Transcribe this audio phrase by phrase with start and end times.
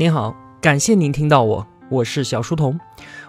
[0.00, 2.78] 您好，感谢您听到我，我是小书童。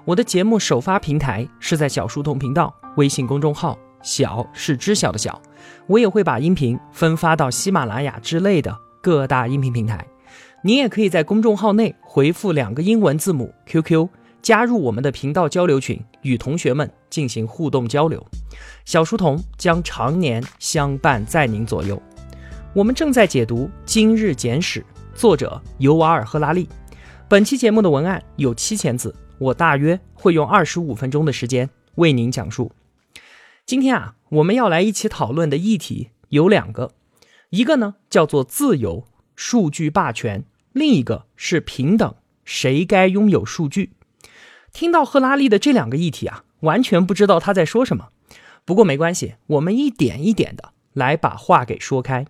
[0.05, 5.42] 我的节目首发平台是在小书童频道微信公众号，小是知晓的小。
[5.87, 10.05] 我也会把音频分发到喜马拉雅之类的各大音频平台。
[10.63, 14.07] 您也可以在公众号内回复两个英文字母 QQ，
[14.43, 18.23] 加入我们的频道交流群，与同学们进行互动交流。
[18.86, 21.99] 小书童将常年相伴在您左右。
[22.75, 24.81] 我们正在解读《今日简史》。
[25.20, 26.69] 作者尤瓦尔·赫拉利。
[27.28, 32.72] 本期节目的文案有七千字，我大约会用二十五分钟的时间为您讲述。
[33.66, 36.92] 今天啊，我们要来一起讨论的议题有两个，
[37.50, 39.04] 一个呢叫做自由、
[39.36, 43.92] 数据霸权，另一个是平等，谁该拥有数据？
[44.72, 48.08] 听到赫拉利的这两个议题啊，完全不知道他在说什么。
[48.64, 52.26] 不过没关系，我们一点一点的来把话给说开。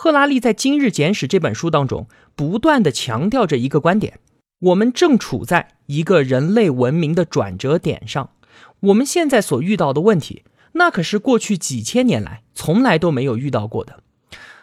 [0.00, 2.06] 赫拉利在《今日简史》这本书当中，
[2.36, 4.20] 不断的强调着一个观点：
[4.60, 8.30] 我们正处在一个人类文明的转折点上。
[8.78, 14.04] 我们现在所遇到的问题，那可是过去几千年来从来都没有遇到过的。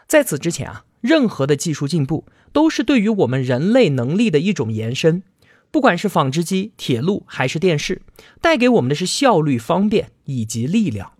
[0.07, 2.23] 在此之前啊，任何的技术进步
[2.53, 5.21] 都是对于我们人类能力的一种延伸。
[5.69, 8.01] 不管是纺织机、铁路还是电视，
[8.39, 11.11] 带给我们的是效率、方便以及力量。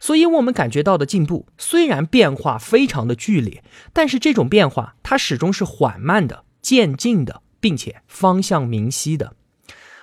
[0.00, 3.62] 所以，我们感觉到的进步虽然变化非常的剧烈，
[3.92, 9.34] 但是这种变化它始终是缓慢的、渐进的，并且方向明晰的。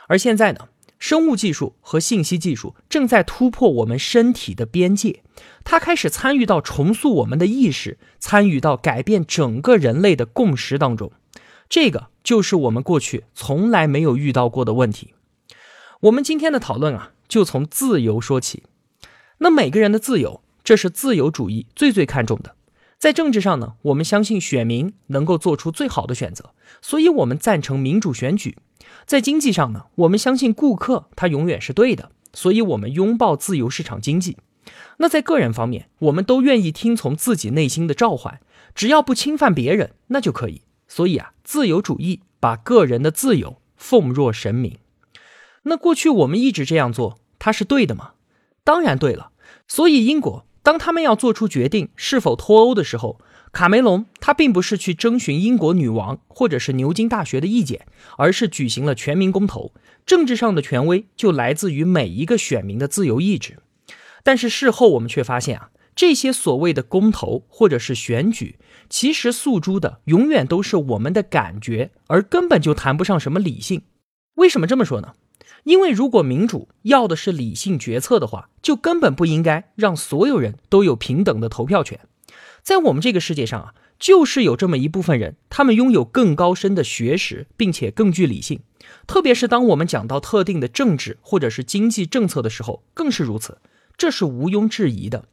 [0.08, 5.24] 而现在呢，生物技术和信息技术正在突破我们身体的边界，
[5.64, 11.12] 它开始参与到重塑我们的意识，参与到改变整个人类的共识当中。
[11.68, 15.16] 这个就是我们过去从来没有遇到过的问题。
[16.02, 18.64] 我们今天的讨论啊，就从自由说起。
[19.40, 22.56] 那每个人的自由，这是自由主义最最看重的。
[22.98, 28.58] 在政治上呢，我们相信选民能够做出最好的选择，所以我们赞成民主选举。
[29.06, 34.38] 在经济上呢，我们相信顾客他永远是对的，所以我们拥抱自由市场经济。
[34.98, 38.40] 那在个人方面，我们都愿意听从自己内心的召唤，
[38.74, 40.64] 只要不侵犯别人，那就可以。
[40.88, 44.80] 所以啊，自由主义把个人的自由奉若神明。
[45.64, 48.14] 那过去我们一直这样做，它是对的吗？
[48.68, 49.32] 当然对了，
[49.66, 53.22] 所以英国当他们要做出决定是否脱欧的时候，
[53.54, 59.72] 卡梅隆他并不是去征询英国女王或者是牛津大学的意见，而是举行了全民公投。
[60.06, 63.60] 政治上的权威就来自于每一个选民的自由意志。
[64.26, 73.84] 但是事后我们却发现啊，这些所谓的公投或者是选举，其实诉诸的永远都是我们的感觉，而根本就谈不上什么理性。
[74.36, 75.14] 为什么这么说呢？
[75.64, 82.00] 因为如果民主要的是理性决策的话，就根本不应该让所有人都有平等的投票权。
[82.64, 88.62] 在我们这个世界上啊，就是有这么一部分人，他们拥有更高深的学识，并且更具理性。
[89.06, 93.58] 特别是当我们讲到特定的政治或者是经济政策的时候，更是如此，
[93.98, 95.26] 这是毋庸置疑的。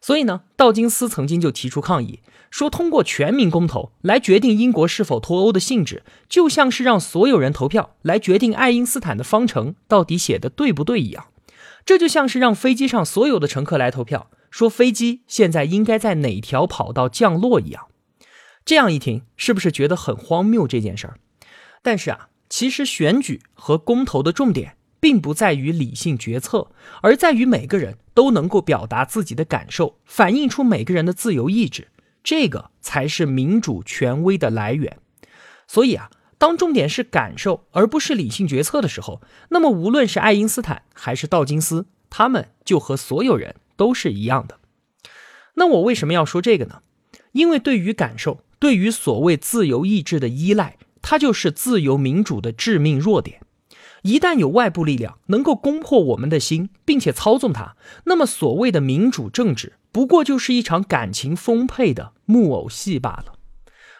[0.00, 2.20] 所以呢，道金斯曾经就提出抗议。
[2.54, 11.26] 说通过全民公投来决定英国是否脱欧的性质，就像是让所有人投票来决定爱因斯坦的方程到底写的对不对一样。
[11.84, 17.88] 这就像是让飞机上所有的乘客来投票，说飞机现在应该在哪条跑道降落一样。
[18.64, 21.18] 这样一听，是不是觉得很荒谬这件事儿？
[21.82, 26.68] 但是啊，其实选举和公投的重点并不在于理性决策，
[27.02, 31.88] 而在于每个人都能够表达自己的感受，反映出每个人的自由意志。
[32.24, 34.98] 这个才是民主权威的来源，
[35.68, 39.20] 所以啊，当重点是感受而不是理性决策的时候，
[39.50, 44.58] 那么无论是爱因斯坦还是道金斯，他们就和所有人都是一样的。
[45.56, 46.80] 那我为什么要说这个呢？
[47.32, 53.43] 因为对于感受，对于所谓自由意志的依赖，它就是自由民主的致命弱点。
[54.04, 59.78] 一旦有外部力量能够攻破我们的心，并且操纵它，那么所谓的民主政治。
[59.92, 63.36] 不过就是一场感情丰沛的木偶戏罢了，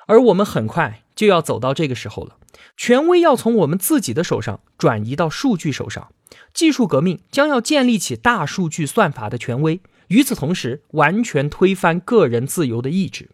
[0.06, 2.36] 而我们很快就要走到这个时候了。
[2.76, 6.12] 权威要从我们自己的手上转移到数据手上，
[6.52, 13.30] 技术革命将要建立起大数据算法的权威，与此同时完全推翻个人自由的意志。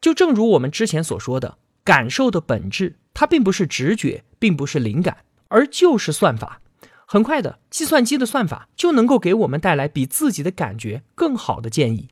[0.00, 5.18] 就正如我们之前所说的，感受的本质，它并不是直觉，并不是灵感，
[5.50, 6.60] 而就是算法。
[7.06, 12.08] 很快的，计算机的算法就能够给我们带来比自己的感觉更好的建议。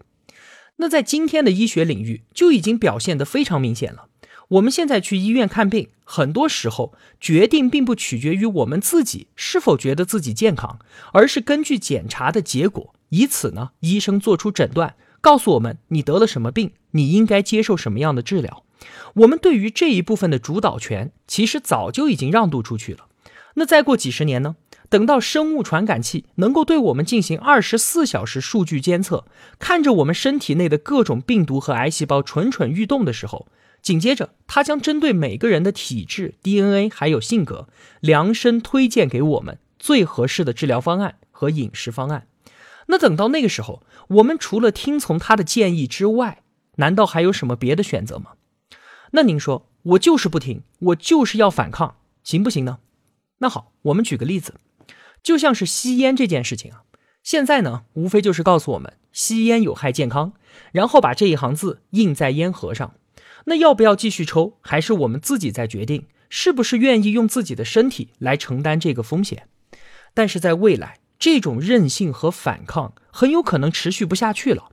[0.77, 4.07] 那在今天的医学领域就已经表现得非常明显了。
[4.49, 10.79] 我们现在去医院看病，很多时候决定并不取决于我们自己是否觉得自己健康，
[11.13, 18.65] 而是根据检查的结果，以此呢，医生做出诊断，告诉我们你得了什么病，你应该接受什么样的治疗。
[19.15, 23.08] 我们对于这一部分的主导权，其实早就已经让渡出去了。
[23.59, 24.57] 那再过几十年呢？
[24.89, 29.27] 等到生物传感器能够对我们进行二十四小时数据监测，
[29.59, 33.49] 看着我们身体内的各种病毒和癌细胞蠢蠢欲动的时候，
[33.83, 37.69] 紧接着它将针对每个人的体质、DNA 还有性格，
[38.01, 42.29] 量身推荐给我们最合适的治疗方案和饮食方案。
[42.87, 46.43] 那等到那个时候，我们除了听从他的建议之外，
[46.77, 48.33] 难道还有什么别的选择吗？
[49.11, 52.79] 那您说，我就是不听，我就是要反抗，行不行呢？
[53.39, 54.55] 那好，我们举个例子。
[55.23, 56.83] 就像是吸烟这件事情啊，
[57.23, 60.33] 现在呢，无非就是告诉我们吸烟有害健康，
[60.73, 62.95] 然后把这一行字印在烟盒上。
[63.47, 69.49] 那要不要继续抽，还是我们自己在决定，是不是愿意用自己的身体来承担这个风险？
[70.15, 74.71] 但是在未来，这种韧性和反抗很有可能持续不下去了。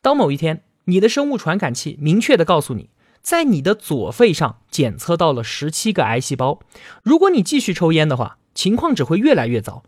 [0.00, 2.90] 当某一天，你的生物传感器明确的告诉你，
[3.22, 6.60] 在你的左肺上检测到了十七个癌细胞，
[7.02, 8.38] 如果你继续抽烟的话。
[8.54, 9.82] 情况只会越来越糟。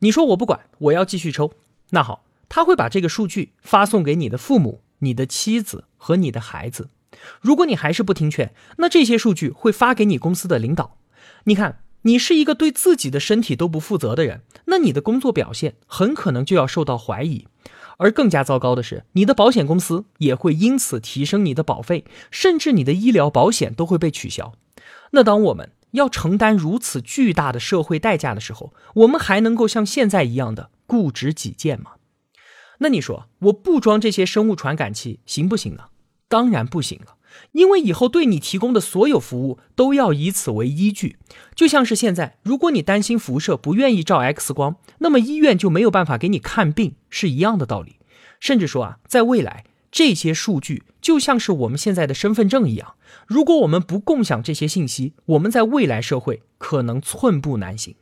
[0.00, 1.52] 你说我不管，我要继续抽。
[1.88, 6.90] 那好，他会把这个数据发送给你的父母、你的妻子和你的孩子。
[7.40, 10.98] 如果你还是不听劝，那这些数据会发给你公司的领导。
[11.44, 17.46] 你看，你是一个对自己的身体都不负责的人，那你的工作表现很可能就要受到怀疑。
[18.00, 24.52] 而更加糟糕的是，你的保险公司也会因此提升你的保费，甚至你的医疗保险都会被取消。
[25.12, 25.70] 那当我们。
[25.92, 31.94] 要承担如此巨大的社会代价的时候，我们还能够像现在一样的固执己见吗？
[32.78, 35.86] 那你说我不装这些生物传感器行不行呢？
[36.28, 37.16] 当然不行了，
[37.52, 41.16] 因为以后对你提供的所有服务都要以此为依据。
[41.54, 47.96] 就像是现在，如果你担心辐射，不愿意照 X 光，那么医院就没有办法给你看病，是一样的道理。
[48.38, 49.64] 甚至说啊，在未来。
[49.92, 52.94] 这些数据就像是我们现在的身份证一样，
[53.26, 57.96] 如果我们不共享这些信息，我们在未来社会可能寸步难行。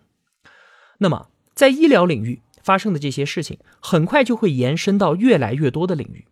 [0.98, 6.26] 那么，在医疗领域发生的这些事情，很快就会延伸到越来越多的领域。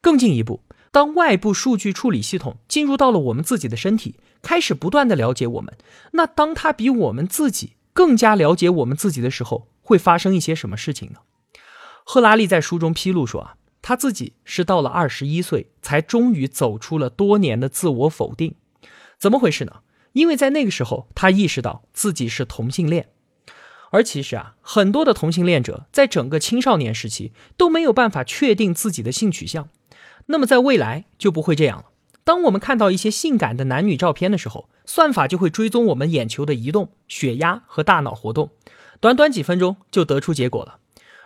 [0.00, 5.76] 更进一步，当外部数据处理系统进入到了我们自己的身体，开始不断的了解我们，
[6.12, 11.18] 那当它比我们自己更加了解我们自己的时候，会发生一些什么事情呢？
[12.04, 13.56] 赫拉利在书中披露说啊。
[13.84, 18.54] 他自己是到了二十一岁，才终于走出了多年的自我否定。
[19.18, 19.80] 怎么回事呢？
[20.12, 23.08] 因为在那个时候，他意识到自己是同性恋。
[23.90, 29.68] 而其实啊，很多的同性恋者在整个青少年时期都没有办法确定自己的性取向。
[30.26, 31.86] 那么在未来就不会这样了。
[32.24, 38.50] 当我们看到一些性感的男女照片的时候，算法就会追踪我们眼球的移动、血压和大脑活动，
[39.00, 40.78] 短短几分钟就得出结果了。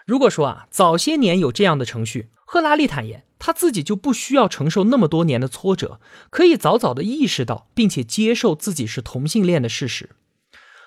[0.06, 6.00] 如果说啊，早些年有这样的程序，赫拉利坦言他自己就不需要承受那么多年的挫折，
[6.30, 10.10] 可以早早的意识到并且接受自己是同性恋的事实。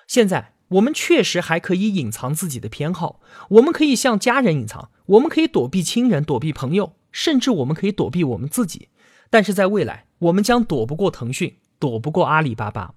[0.08, 3.20] 现在我们确实还可以隐藏自己的偏好，
[3.50, 8.88] 我们可以向家人隐藏，我们可以躲避亲人、躲避朋友，甚至我们可以躲避我们自己。
[9.30, 12.94] 但是在未来，我们将躲不过腾讯，躲不过阿里巴巴，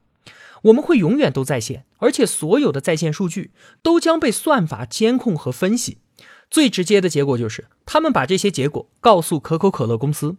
[0.63, 3.51] 我们会永远都在线，而且所有的在线数据
[3.81, 6.00] 都将被算法监控和分析。
[6.50, 10.38] 最直接的结果就是，他们把这些结果告诉可口可乐公司。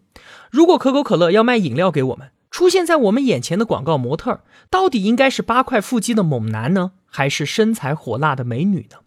[0.50, 8.98] 如果可口可乐要卖饮料给我们，出现在我们眼前的广告模特，到底应该是八块腹肌的猛男呢，还是身材火辣的美女呢？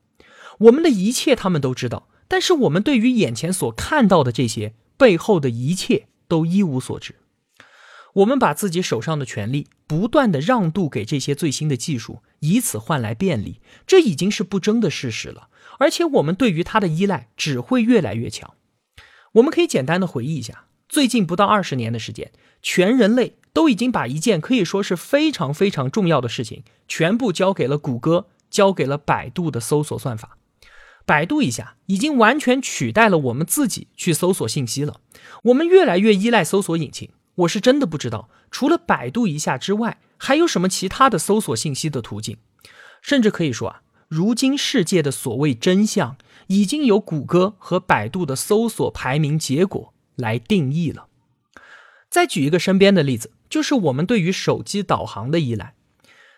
[0.59, 7.15] 我们的一切他们都知道，但是我们对于眼前所看到的这些背后的一切都一无所知。
[8.15, 15.49] 我们把自己手上的权利不断的让渡给这些最新的技术，以此换来便利，这已经是不争的事实了。
[15.77, 18.55] 而且我们对于它的依赖只会越来越强。
[19.33, 22.31] 我们可以简单的回忆一下，最近不到二十年的时间，
[22.63, 30.36] 全人类都已经把一件可以说是非常非常重要的事情，全部交给了谷歌，交给了百度的搜索算法。
[31.07, 34.99] 百度一下已经完全取代了我们自己去搜索信息了。
[35.43, 37.09] 我们越来越依赖搜索引擎。
[37.35, 42.35] 我是真的不知道，除了百度一下之外，还有什么其他的搜索信息的途径？
[43.01, 43.81] 甚至可以说啊。
[44.09, 51.07] 如今世界的所谓真相，已经由谷歌和百度的搜索排名结果来定义了。
[52.09, 55.73] 再举一个身边的例子，就是我们对于手机导航的依赖。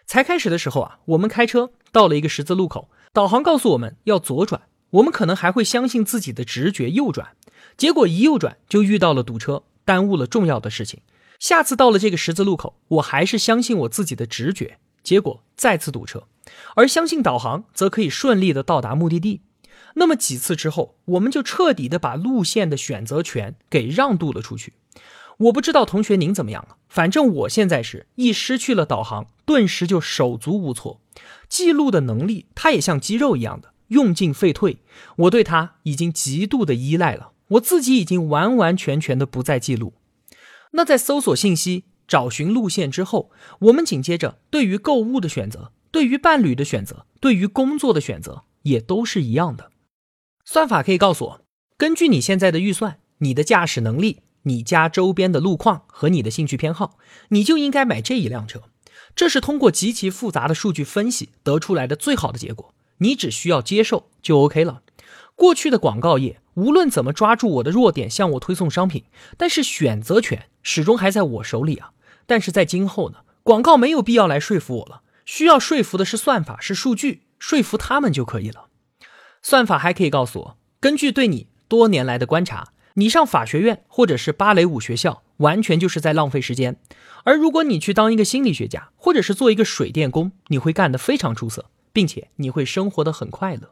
[0.05, 4.61] 才开始的时候啊，我们开车到了一个十字路口，导航告诉我们要左转，
[4.91, 7.29] 我们可能还会相信自己的直觉右转，
[7.75, 11.01] 结果一右转就遇到了堵车，耽误了重要的事情。
[11.39, 16.27] 下次到了这个十字路口，我还是相信我自己的直觉，结果再次堵车。
[16.75, 19.41] 而相信导航，则可以顺利的到达目的地。
[19.95, 24.73] 那么几次之后，我们就彻底的把路线的选择权给让渡了出去。
[25.37, 26.75] 我不知道同学您怎么样了？
[26.89, 30.99] 反正我现在是一失去了导航，顿时就手足无措。
[31.47, 34.77] 记录的能力，它也像肌肉一样的用进废退，
[35.17, 37.31] 我对它已经极度的依赖了。
[37.49, 39.93] 我自己已经完完全全的不再记录。
[40.71, 49.71] 那在搜索信息、找寻路线之后，我们紧接着对于购物的选择、对于伴侣的选择、对于工作的选择，也都是一样的。
[50.45, 51.41] 算法可以告诉我，
[51.77, 54.21] 根据你现在的预算、你的驾驶能力。
[54.43, 56.97] 你家周边的路况和你的兴趣偏好，
[57.27, 58.63] 你就应该买这一辆车。
[59.15, 62.73] 这是通过极其复杂的数据分析得出来的最好的结果。
[62.99, 64.81] 你只需要接受就 OK 了。
[65.35, 69.05] 过去的广告业无论怎么抓住我的弱点向我推送商品，
[69.37, 71.91] 但是选择权始终还在我手里啊。
[72.25, 78.65] 但是在今后呢，广告没有必要来说服我了，需要说服的是算法，是数据，说服他们就可以了。
[79.41, 82.73] 算法还可以告诉我，根据对你多年来的观察。
[82.95, 86.77] 你上法学院或者是芭蕾舞学校，完全就是在浪费时间。
[87.25, 93.71] 而如果你去当一个心理学家，或者是做一个水电工，你会干得非常出色，并且你会生活得很快乐。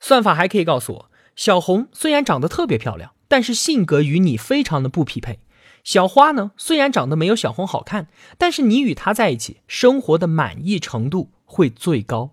[0.00, 5.40] 算法还可以告诉我，小红虽然长得特别漂亮，但是性格与你非常的不匹配。
[5.84, 8.08] 小花呢，虽然长得没有小红好看，
[8.38, 12.30] 但是你与她在一起，生活的满意程度会最高。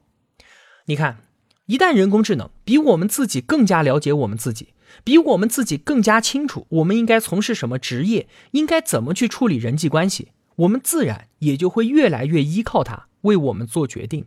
[0.85, 1.17] 你看，
[1.65, 4.69] 一旦人工智能比我们自己更加了解我们自己。
[5.03, 14.25] 比我们自己更加清楚，我们应该从事什么职业，应该怎么去处理人际关系，我们自然也就会越来越依靠它为我们做决定。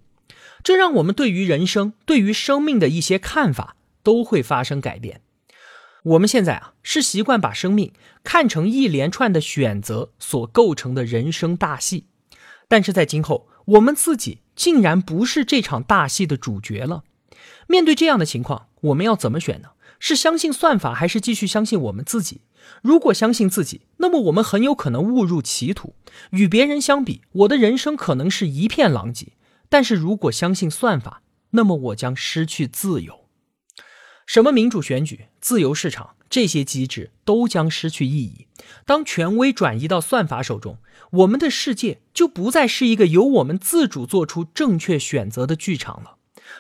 [0.63, 5.21] 这让我们对于人生、对于生命的一些看法都会发生改变。
[6.05, 7.93] 我们现在啊，是习惯把生命
[8.25, 12.07] 看成一连串的选择所构成的人生大戏，
[12.69, 17.05] 但是在今后，我们自己竟然不是这场大戏的主角了。
[17.69, 19.71] 面对这样的情况，我们要怎么选呢？
[20.05, 22.41] 是相信算法，还是继续相信我们自己？
[22.83, 25.95] 如果相信自己，那么我们很有可能误入歧途。
[26.31, 29.35] 与别人相比，我的人生可能是一片狼藉。
[29.69, 33.29] 但是如果相信算法，那么我将失去自由。
[34.27, 38.49] 什么民主选举、自由市场这些机制都将失去意义。
[38.85, 40.79] 当权威转移到算法手中，
[41.13, 46.17] 我们的世界就不再是一个由我们自主做出正确选择的剧场了。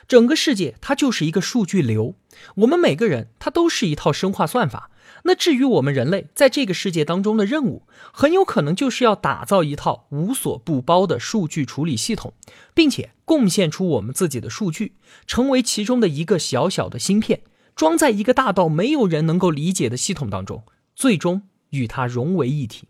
[0.09, 2.15] 整个世界它就是一个数据流，
[2.57, 4.91] 我们每个人它都是一套生化算法。
[5.25, 12.35] 那至于我们人类在这个世界当中的任务，很有可能就是要打造一套无所不包的数据处理系统，
[12.75, 14.97] 并且贡献出我们自己的数据，
[15.27, 17.43] 成为其中的一个小小的芯片，
[17.77, 20.65] 装在一个大到没有人能够理解的系统当中，
[20.97, 22.89] 最终与它融为一体。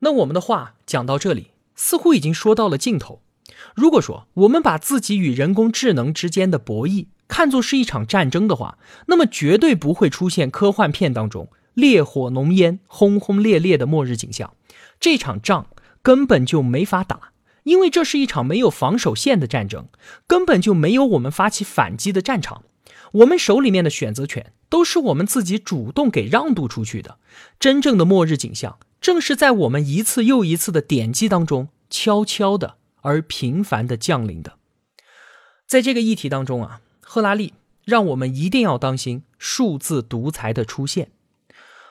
[0.00, 3.22] 那我们的话讲到这里，似乎已经说到了尽头。
[3.74, 14.54] 如果说我们把自己与人工智能之间的博弈看作是一场战争的话，那么绝对不会出现科幻片当中烈火浓烟、轰轰烈烈的末日景象。
[14.98, 15.66] 这场仗
[16.02, 17.32] 根本就没法打，
[17.64, 19.88] 因为这是一场没有防守线的战争，
[20.26, 22.64] 根本就没有我们发起反击的战场。
[23.12, 27.18] 我们手里面的选择权都是我们自己主动给让渡出去的。
[27.60, 32.77] 真正的末日景象，正是在我们一次又一次的点击当中悄悄的。
[33.02, 34.54] 而频繁的降临的，
[35.66, 41.10] 在这个议题当中啊，赫拉利让我们一定要当心数字独裁的出现。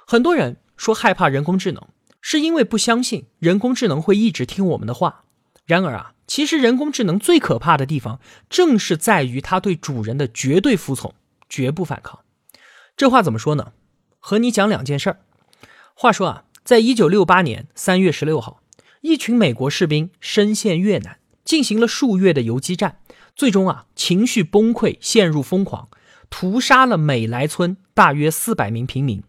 [0.06, 1.88] 很多人说害怕人工智能，
[2.22, 5.24] 是因为不相信人工智能会一直听我们的话。
[5.66, 11.14] 然而啊，其实人工智能最可怕的地方，正是在于它对主人的绝对服从，
[11.50, 12.20] 绝不反抗。
[12.96, 13.74] 这话怎么说呢？
[14.20, 15.20] 和你讲两件事儿。
[15.94, 18.62] 话说啊，在一九六八年三月十六号。
[19.02, 23.00] 一群美国士兵深陷越南，进行了数月的游击战，
[23.36, 25.90] 最终啊情绪崩溃，陷入疯狂，
[26.30, 29.24] 屠杀了美莱村大约四百名平民。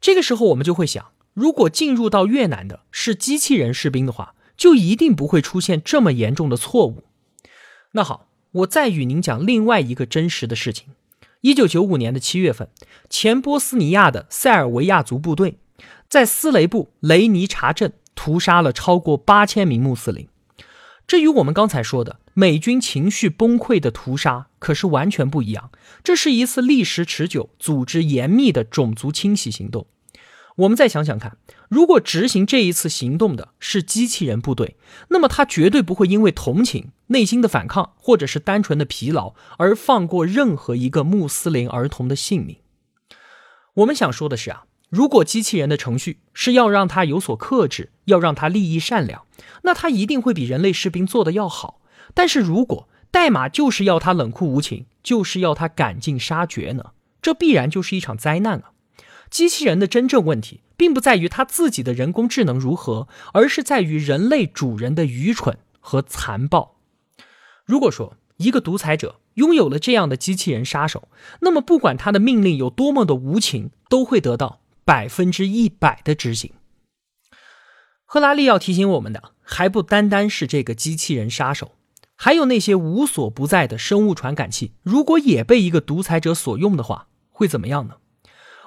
[0.00, 7.04] 这个时候，我们就会想，如果进入到越南的是机器人士兵的话，就一定不会出现这么严重的错误。
[7.92, 10.88] 那好，我再与您讲另外一个真实的事情：
[11.40, 12.68] 一九九五年的七月份，
[13.08, 15.58] 前波斯尼亚的塞尔维亚族部队
[16.08, 17.94] 在斯雷布雷尼察镇。
[18.14, 20.28] 屠杀了超过八千名穆斯林，
[21.06, 25.70] 这与我们刚才说的美军情绪崩溃的屠杀可是完全不一样。
[26.04, 29.86] 这是一次历时持久、组织严密的种族清洗行动。
[30.56, 31.38] 我们再想想看，
[31.68, 34.76] 如果执行这一次行动的是机器人部队，
[35.08, 42.58] 那么他绝对不会因为同情、内心的反抗，或者是单纯的疲劳而放过任何一个穆斯林儿童的性命。
[43.74, 44.64] 我们想说的是啊。
[44.92, 49.24] 如果机器人的程序是要让它有所克制，要让它利益善良，
[49.62, 51.80] 那它一定会比人类士兵做的要好。
[52.12, 56.90] 但是如果代码就是要它冷酷无情，就是要它赶尽杀绝呢？
[57.22, 58.72] 这必然就是一场灾难啊！
[59.30, 66.76] 机器人的真正问题，并不在于它自己的人工智能如何，而是在于人类主人的愚蠢和残暴。
[67.64, 71.08] 如果说一个独裁者拥有了这样的机器人杀手，
[71.40, 76.52] 那么不管他的命令有多么的无情，都会得到百分之一百的执行。
[78.04, 81.76] 赫拉利要提醒我们的，还不单单是这个机器人杀手，
[82.14, 84.74] 还有那些无所不在的生物传感器。
[84.82, 87.96] 如果也被一个独裁者所用的话，会怎么样呢？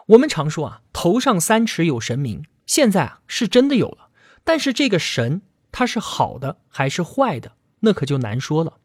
[0.08, 4.10] 我们常说啊，头上三尺有神明，现在啊是真的有了。
[4.44, 5.42] 但是这个神，
[5.72, 8.78] 它是好的还是坏的，那可就难说了。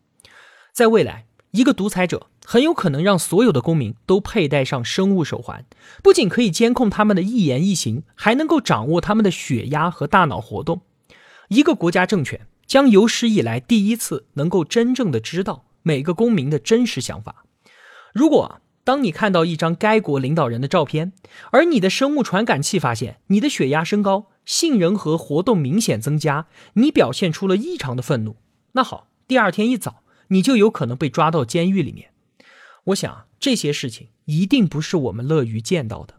[0.73, 5.65] 在未来，一个独裁者很有可能让所有的公民都佩戴上生物手环，
[6.03, 10.81] 不仅可以监控他们的一言一行，还能够掌握他们的血压和大脑活动。
[11.49, 17.45] 一个国家政权将有史以来第一次能够真正的知道每个公民的真实想法。
[18.13, 21.13] 如果当你看到一张该国领导人的照片，
[21.53, 28.37] 而你的生物传感器发现你的血压升高、杏仁核活动明显增加，你表现出了异常的愤怒，
[28.73, 32.10] 那好，第二天一早你就有可能被抓到监狱里面。
[32.85, 36.15] 我想这些事情一定不是我们乐于见到的。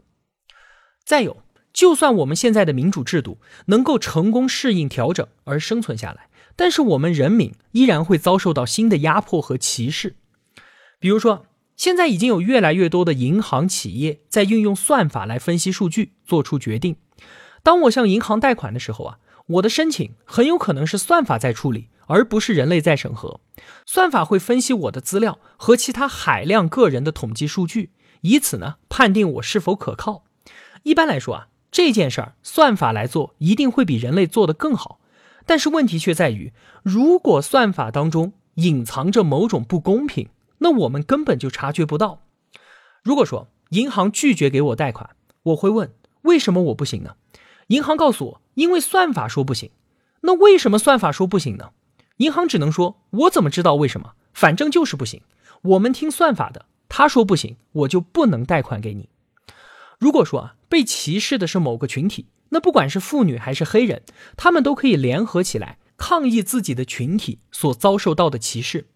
[1.04, 1.42] 再有，
[1.72, 10.16] 就算我们现在的民主制度能够成功适应调整而生存下来，但是我们人民依然会遭受到新的压迫和歧视，
[10.98, 11.46] 比如说。
[11.74, 16.96] 现在已经有越来越多的银行企业在运用算法来分析数据，做出决定。
[17.64, 23.40] 当我向银行贷款的时候啊，我的申请很有可能是算法在处理，而不是人类在审核。
[23.86, 27.90] 算法会分析我的资料和其他海量个人的统计数据，
[28.20, 30.24] 以此呢判定我是否可靠。
[30.82, 35.00] 一般来说啊，这件事儿算法来做一定会比人类做得更好。
[35.46, 36.52] 但是问题却在于，
[36.82, 40.28] 如果算法当中隐藏着某种不公平。
[40.64, 42.22] 那我们根本就察觉不到。
[43.02, 45.10] 如果说银行拒绝给我贷款，
[45.42, 45.92] 我会问
[46.22, 47.16] 为什么我不行呢？
[47.66, 49.72] 银行告诉我，因为算法说不行。
[50.20, 51.70] 那为什么算法说不行呢？
[52.22, 54.12] 银行只能说，我怎么知道为什么？
[54.32, 55.22] 反正就是不行。
[55.62, 59.08] 我们听算法的，他说不行，我就不能贷款给你。
[59.98, 64.02] 如果说啊，被歧视的是某个群体，那不管是妇女还是黑人，
[64.36, 68.86] 他们都可以联合起来抗议自己的群体所遭受到的歧视。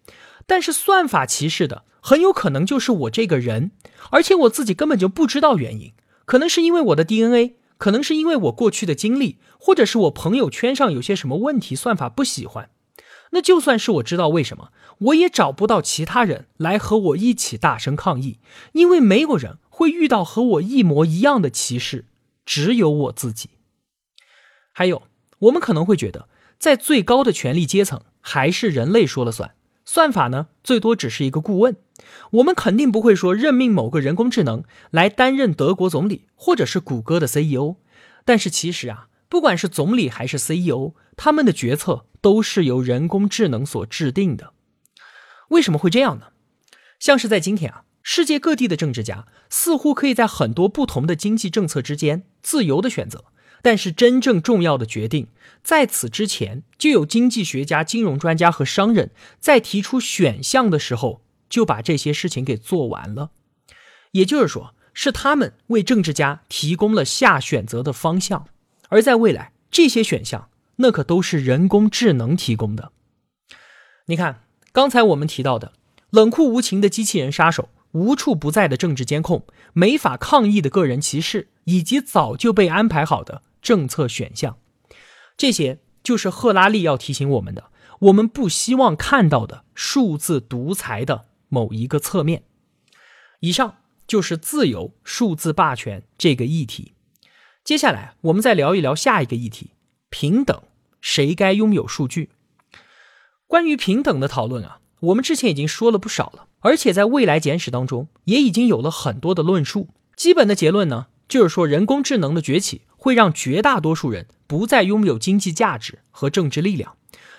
[0.45, 3.71] 但是算法歧视的很有可能就是我这个人，
[4.11, 5.91] 而且我自己根本就不知道原因，
[6.23, 12.69] 可能是因为我的 DNA，可能是因为我过去的经历，或者是我朋友圈上有些什么问题，算法不喜欢。
[13.31, 18.39] 那就算是我知道为什么，我也找不到其他人来和我一起大声抗议，
[18.73, 22.05] 因为没有人会遇到和我一模一样的歧视，
[22.45, 23.49] 只有我自己。
[24.73, 25.03] 还有，
[25.39, 29.55] 我们可能会觉得，在最高的权力阶层，还是人类说了算。
[29.85, 31.77] 算法呢，最多只是一个顾问，
[32.31, 37.77] 我们肯定不会说任命某个人工智能来担任德国总理或者是谷歌的 CEO。
[38.25, 44.51] 但是其实啊，不管是总理还是 CEO，他们的决策都是由人工智能所制定的。
[45.49, 46.29] 为什么会这样呢？
[46.97, 53.25] 像是在今天啊，世界各地的政治家似乎可以在很多不同的经济政策之间自由的选择。
[53.61, 55.27] 但是真正重要的决定，
[55.61, 63.29] 在此之前就有经济学家、金融专家和商人，在提出选项的时候就把这些事情给做完了。
[64.13, 68.47] 也就是说，是他们为政治家提供了下选择的方向，
[68.89, 72.91] 而在未来，这些选项那可都是人工智能提供的。
[74.07, 75.73] 你看，刚才我们提到的
[76.09, 77.69] 冷酷无情的机器人杀手。
[77.93, 84.57] 无处不在的政治监控，没法抗议的个人歧视，以及早就被安排好的政策选项，
[85.35, 92.43] 这些就是赫拉利要提醒我们的，我们不希望看到的数字独裁的某一个侧面。
[93.39, 96.93] 以上就是自由数字霸权这个议题。
[97.67, 99.71] 接下来我们再聊一聊下一个议题：
[100.09, 100.61] 平等，
[101.01, 102.29] 谁该拥有数据？
[103.45, 106.47] 关于平等的讨论啊，我们之前已经说了不少了。
[106.59, 109.89] 而且在未来简史当中，也已经有了很多的论述。
[110.15, 116.95] 基本的结论呢，就是说人工智能的崛起会让绝大多数人不再拥有经济价值和政治力量，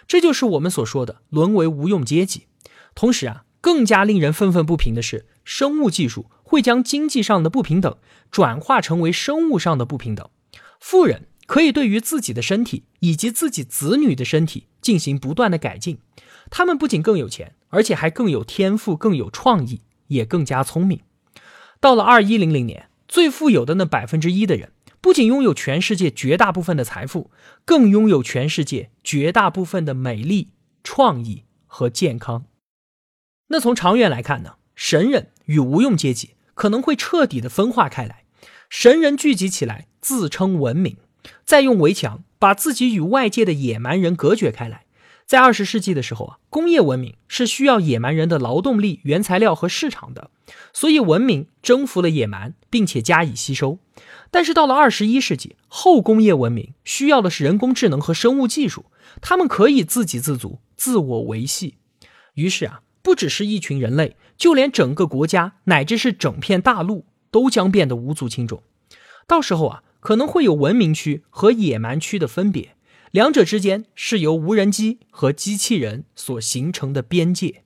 [0.06, 2.48] 这就是我们所说的沦为无用阶级。
[2.94, 7.94] 同时啊，更加令人愤愤不平的是，生物技术会将经济上的不平等
[8.30, 10.26] 转化成为生物上的不平等。
[10.80, 15.98] 富人可以对于自己的身体以及自己子女的身体进行不断的改进。
[16.48, 21.02] 他们不仅更有钱，而且还更有天赋、更有创意，也更加聪明。
[21.80, 27.30] 到了二一零零年，最富有的那百分之一的人，不仅拥有全世界绝大部分的财富，
[27.66, 30.48] 更拥有全世界绝大部分的美丽、
[30.82, 32.46] 创意和健康。
[33.48, 38.24] 那从长远来看呢，神人与无用阶级可能会彻底的分化开来，
[38.68, 40.96] 神人聚集起来自称文明，
[41.44, 44.84] 再用围墙把自己与外界的野蛮人隔绝开来。
[45.24, 50.32] 在二十世纪的时候啊，工业文明是需要野蛮人的劳动力、原材料和市场的，
[50.72, 53.78] 所以文明征服了野蛮，并且加以吸收。
[54.32, 58.86] 但是到了二十一世纪，后工业文明需要的是人工智能和生物技术，
[59.20, 61.76] 他们可以自给自足、自我维系。
[62.34, 68.62] 于是啊，不只是一群人类，就连整个国家乃至是整片大陆都将变得无足轻重。
[69.26, 72.76] 到时候啊，可能会有文明区和野蛮区的分别。
[73.10, 77.64] 两者之间是由无人机和机器人所形成的边界，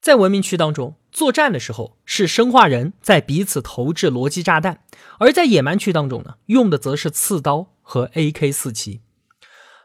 [0.00, 4.76] 在文明区当中作战的时候，是生化人在彼此投掷逻辑炸弹；
[5.18, 9.00] 而在野蛮区当中呢，用的则是刺刀和 AK 四七。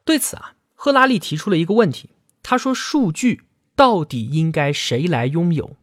[0.04, 2.10] 对此啊，赫拉利提出了一个问题，
[2.44, 3.44] 他说：“数据
[3.76, 5.78] 到底应该谁来拥有？”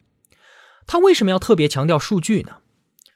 [0.87, 2.57] 他为什么要特别强调数据呢？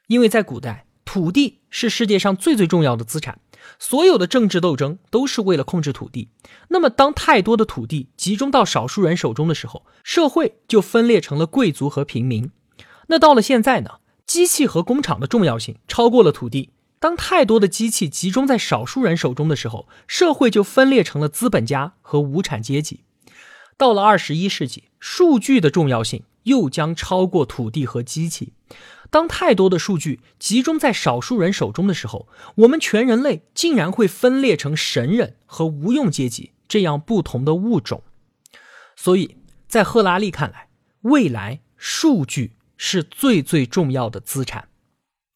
[0.08, 3.40] 因为在古代，土地是世界上最最重要的资产。
[3.78, 6.30] 所有的政治斗争都是为了控制土地。
[6.68, 12.50] 那么，当太多的土地集中到少数人手中的时候，社会就分裂成了贵族和平民。
[13.08, 13.98] 那到了现在呢？
[14.26, 16.70] 机器和工厂的重要性超过了土地。
[17.00, 23.04] 当太多的机器集中在少数人手中的时候，社会就分裂成了资本家和无产阶级。
[23.76, 28.52] 到了二十一世纪，数据的重要性又将超过土地和机器。
[29.10, 38.04] 当太多的数据集中在少数人手中的时候，我们全人类竟然会分裂成神人和无用阶级这样不同的物种。
[38.94, 40.68] 所以在赫拉利看来，
[41.02, 44.68] 未来数据是最最重要的资产。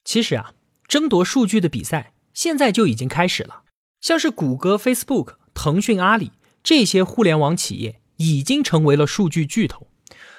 [0.04, 0.52] 其实啊，
[0.86, 3.62] 争夺数据的比赛现在就已经开始了，
[4.00, 6.30] 像是谷歌、Facebook、腾讯、阿里
[6.62, 9.88] 这些互联网企业已经成为了数据巨头。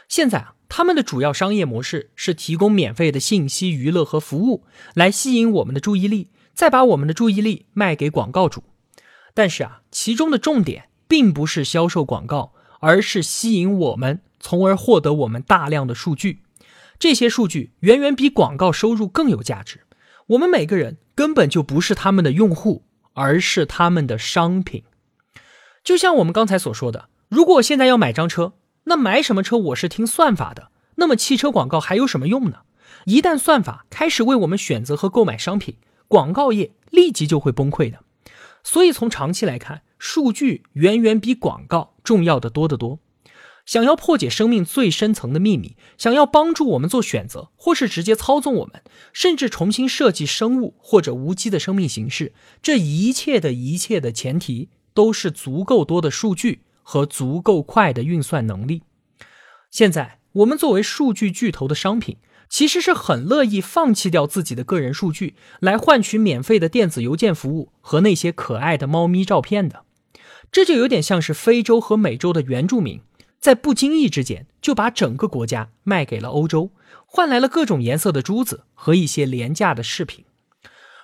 [0.08, 0.52] 现在啊。
[0.68, 4.66] 他们的主要商业模式是提供免费的信息、娱乐和服务，
[4.96, 8.64] 来吸引我们的注意力，再把我们的注意力卖给广告主。
[9.36, 16.42] 但是啊，其中的重点并不是销售广告，而是吸引我们，从而获得我们大量的数据。
[16.98, 19.82] 这些数据远远比广告收入更有价值。
[20.28, 24.84] 我们每个人根本就不是他们的用户，而是他们的商品。
[25.84, 28.54] 就像我们刚才所说的，如果现在要买张车。
[28.86, 32.60] 那买什么车我是听算法的，那么汽车广告还有什么用呢？
[33.06, 38.00] 一旦算法开始为我们选择和购买商品，广告业立即就会崩溃的。
[38.64, 43.00] 所以从长期来看，数据远远比广告重要的多得多。
[43.66, 56.62] 想要破解生命最深层的秘密，想要帮助我们做选择，或是直接操纵我们，甚至重新设计生物或者无机的生命形式，这一切的一切的前提都是足够多的数据。
[56.88, 58.84] 和足够快的运算能力。
[59.72, 62.18] 现在，我们作为数据巨头的商品，
[62.48, 69.84] 其实是很乐意放弃掉自己的个人数据，来换取免费的电子邮件服务和那些可爱的猫咪照片的。
[70.52, 73.02] 这就有点像是非洲和美洲的原住民，
[73.40, 76.72] 在不经意之间就把整个国家卖给了欧洲，
[77.08, 80.24] 换来了各种颜色的珠子和一些廉价的饰品。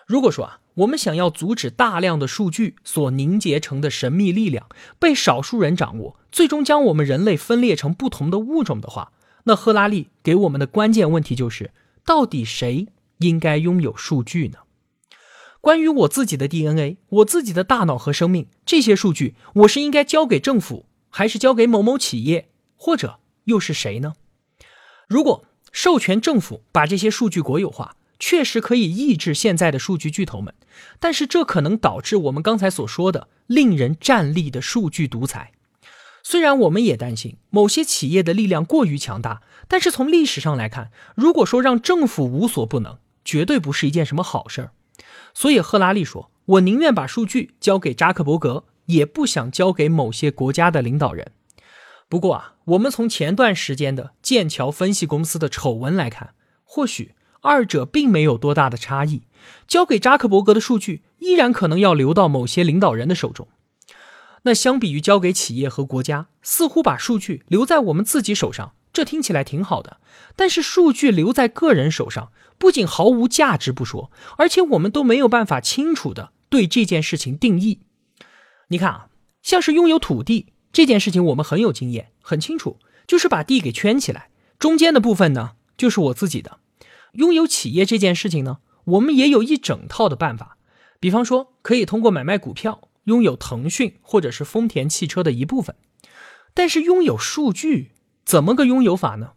[0.07, 0.60] 如果说啊。
[0.75, 9.11] 我们想要阻止大量的数据所凝结成的神秘力量被少数人掌握，最终将我们人类分裂成不同的物种的话，
[9.43, 11.71] 那赫拉利给我们的关键问题就是：
[12.05, 14.59] 到底谁应该拥有数据呢？
[15.59, 24.13] 关于我自己的 DNA、我自己的大脑和生命这些数据，我是应该交给政府，还是交给某某企业，或者又是谁呢？
[25.07, 30.53] 如果授权政府把这些数据国有化，确实可以抑制现在的数据巨头们，
[30.99, 35.53] 但是这可能导致我们刚才所说的令人战栗的数据独裁。
[36.21, 44.71] 虽然我们也担心某些企业的力量过于强大，但是从历史上来看，如果说让政府无所不能，绝对不是一件什么好事儿。
[45.33, 51.31] 所以赫拉利说：“我宁愿把数据交给扎克伯格，也不想交给某些国家的领导人。”
[52.07, 57.15] 不过啊，我们从前段时间的剑桥分析公司的丑闻来看，或许。
[57.41, 59.23] 二者并没有多大的差异，
[59.67, 63.47] 交给扎克伯格的数据依然可能要流到某些领导人的手中。
[64.43, 69.97] 那相比于交给企业和国家，似乎把数据留在我们自己手上，这听起来挺好的。
[70.35, 77.81] 但是数据留在个人手上，不仅毫无价值不说，而且我们都没有办法清楚的对这件事情定义。
[78.69, 79.07] 你看啊，
[79.41, 86.59] 像是拥有土地这件事情，我们很有经验，很清楚，就是把地给圈起来，中间的部分呢，就是我自己的。
[87.13, 90.57] 拥有企业这件事情呢，我们也有一整套的办法。
[90.99, 95.75] 比方说，可以通过买卖股票拥有腾讯或者是丰田汽车的一部分。
[96.53, 97.91] 但是拥有数据
[98.23, 99.33] 怎么个拥有法呢？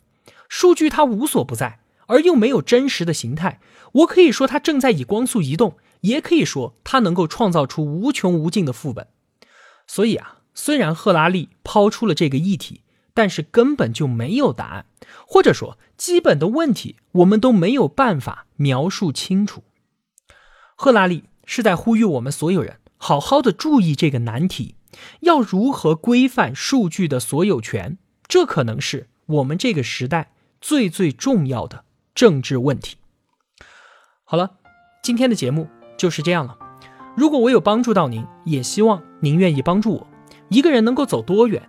[0.48, 3.60] 数据它无所不在，而又没有真实的形态。
[3.92, 9.08] 我可以说它正在以光速移动，也可以说它能够创造出无穷无尽的副本。
[9.86, 12.82] 所以啊，虽然赫拉利抛出了这个议题，
[13.14, 14.86] 但是根本就没有答案，
[15.26, 19.62] 或者说基本的问题我们都没有办法描述清楚。
[20.74, 24.74] 赫拉利是在呼吁我们所有人好好的注意这个难题：
[25.20, 27.96] 要如何规范数据的所有权？
[28.26, 32.96] 这可能是我们这个时代最最重要的政治问题。
[34.24, 34.56] 好了，
[35.02, 36.58] 今天的节目就是这样了。
[37.16, 40.06] 如果我有帮助到您，也希望您愿意帮助我。
[40.48, 41.68] 一个人能够走多远，